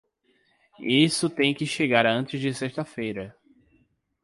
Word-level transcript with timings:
Isso 0.79 1.29
tem 1.29 1.53
que 1.53 1.63
chegar 1.63 2.07
antes 2.07 2.41
de 2.41 2.51
sexta-feira. 2.55 3.37